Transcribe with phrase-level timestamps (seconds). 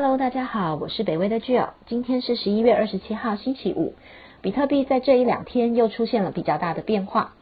[0.00, 1.70] Hello，大家好，我是北威的 Jill。
[1.88, 3.94] 今天是十一月二十七号，星期五。
[4.40, 7.32] 比特币在这一两天又出现了比较大的变化。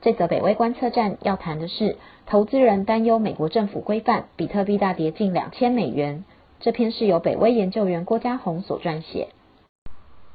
[0.00, 6.24] 这则北威观测站要谈的是，投资人担忧美国政府规范，比特币大跌近两千美元。
[6.58, 9.28] 这篇是由北威研究员郭家宏所撰写。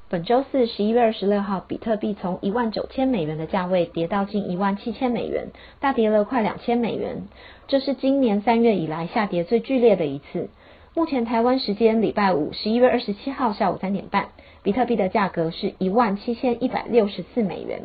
[0.07, 5.47] 本周四，十一月二十六号，比特币从一万九千美元的价位跌到近一万七千美元，
[5.79, 7.23] 大跌了快两千美元。
[7.67, 10.49] 这是今年三月以来下跌最剧烈的一次。
[10.93, 14.29] 目前台湾时间礼拜五，十一月二十七号下午三点半，
[14.61, 17.83] 比特币的价格是一万七千一百六十四美元。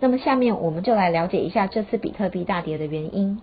[0.00, 3.40] 那么下面我们就来了解一下这次比特币大跌的原因。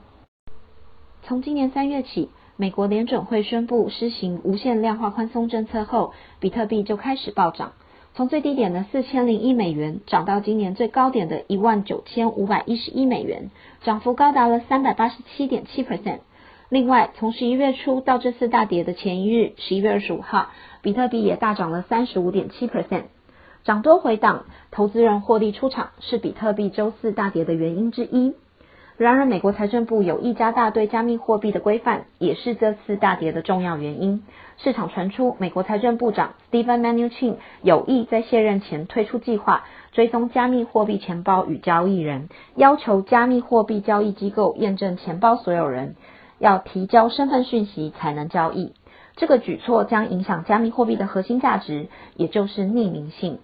[1.24, 2.30] 从今年三月起。
[2.60, 7.74] 美国联准会宣布施行无限量化宽松政策后，比特币就开始暴涨，
[8.16, 13.52] 从最低点的四千零一美元涨到今年最高点的一万九千五百一十一美元，
[13.84, 16.22] 涨幅高达了三百八十七点七 percent。
[16.70, 20.50] 另外，从十一月初到这次大跌的前一日，十一月二十五号，
[20.82, 23.04] 比特币也大涨了三十五点七 percent，
[23.64, 28.34] 涨多回档，投资人获利出场，是比特币周四大跌的原因之一。
[28.98, 34.24] 然而，美国财政部有意加大对加密货币的规范，也是这次大跌的重要原因。
[34.58, 45.96] 市场传出，美国财政部长 Steven Mnuchin 有意在卸任前推出计划，追踪加密货币钱包与交易人，要求加密货币交易机构验证钱包所有人，
[46.40, 48.74] 要提交身份讯息才能交易。
[49.16, 53.40] 这个举措将影响加密货币的核心价值，也就是匿名性。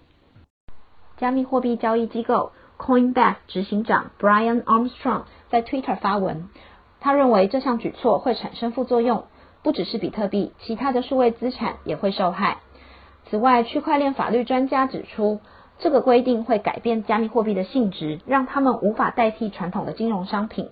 [1.16, 2.52] 加密货币交易机构。
[2.76, 6.48] Coinbase 执行长 Brian Armstrong 在 Twitter 发文，
[6.98, 9.26] 他认为这项举措会产生副作用，
[9.62, 12.58] 不只是比特币，其他的数位资产也会受害。
[13.30, 15.38] 此外，区块链法律专家指出，
[15.78, 20.70] 这个规定会改变加密货币的性质，让他们无法代替传统的金融商品。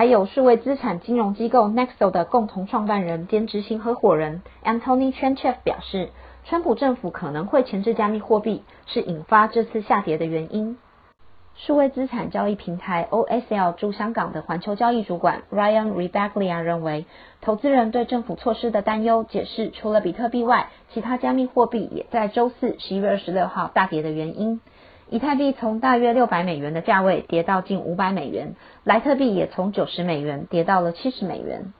[0.00, 6.08] 还有数位资产金融机构 Nexo 的共同创办人兼执行合伙人 Anthony c h e n c h e f 表示。
[6.46, 10.78] 川普政府可能会前置加密货币，是引发这次下跌的原因。
[11.54, 17.04] 数位资产交易平台 OSL 驻香港的环球交易主管 Ryan Rebaglia 认为，
[17.42, 24.62] 投资人对政府措施的担忧，解释除了比特币外，其他加密货币也在周四十一月二十六号大跌的原因。
[25.12, 28.54] 以太币从大约六百美元的价位跌到近五百美元，
[28.84, 31.72] 莱特币也从九十美元跌到了七十美元。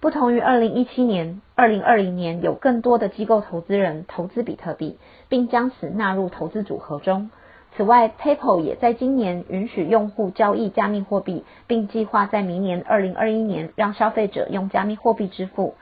[0.00, 4.98] 不同于二零一七年，二零二零年有更多的机构投资人投资比特币，
[5.28, 7.30] 并将此纳入投资组合中。
[7.76, 15.76] 此外，PayPal 也在今年允许用户交易加密货币，并计划在明年二零二一年让消费者用加密货币支付。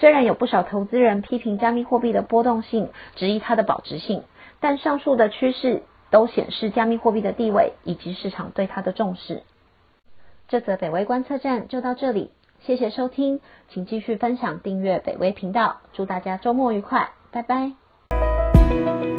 [0.00, 4.24] 虽然有不少投资人批评加密货币的波动性，质疑它的保值性，
[4.58, 9.42] 但上述的趋势都显示加密货币的地位以及市场对它的重视。
[10.46, 12.30] 这则北威观测站就到这里。
[12.60, 15.80] 谢谢收听，请继续分享、订阅北威频道。
[15.94, 19.11] 祝大家周末愉快，拜拜。